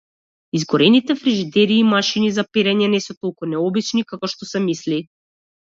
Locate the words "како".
4.15-4.33